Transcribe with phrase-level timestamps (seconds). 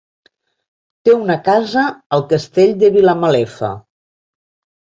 [1.07, 1.83] Té una casa
[2.17, 3.71] al Castell de Vilamalefa.